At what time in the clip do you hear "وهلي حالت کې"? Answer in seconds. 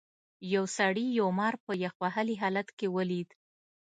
2.03-2.87